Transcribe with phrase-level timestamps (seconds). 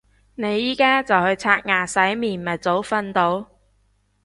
[0.33, 3.51] 你而家就去刷牙洗面咪早瞓到